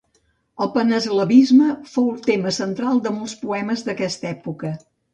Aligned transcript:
El 0.65 0.71
Paneslavisme 0.77 1.69
fou 1.93 2.09
el 2.15 2.19
tema 2.31 2.57
central 2.59 3.05
de 3.07 3.15
molts 3.21 3.39
poemes 3.47 3.89
d'aquesta 3.89 4.35
època. 4.37 4.79